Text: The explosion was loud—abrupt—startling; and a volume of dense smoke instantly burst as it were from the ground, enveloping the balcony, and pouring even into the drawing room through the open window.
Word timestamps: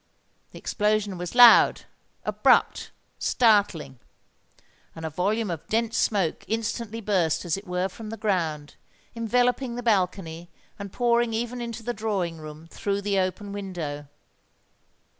The 0.49 0.57
explosion 0.57 1.15
was 1.19 1.35
loud—abrupt—startling; 1.35 3.99
and 4.95 5.05
a 5.05 5.11
volume 5.11 5.51
of 5.51 5.67
dense 5.67 5.95
smoke 5.95 6.43
instantly 6.47 7.01
burst 7.01 7.45
as 7.45 7.55
it 7.55 7.67
were 7.67 7.87
from 7.87 8.09
the 8.09 8.17
ground, 8.17 8.77
enveloping 9.15 9.75
the 9.75 9.83
balcony, 9.83 10.49
and 10.79 10.91
pouring 10.91 11.35
even 11.35 11.61
into 11.61 11.83
the 11.83 11.93
drawing 11.93 12.39
room 12.39 12.65
through 12.65 13.01
the 13.01 13.19
open 13.19 13.51
window. 13.53 14.07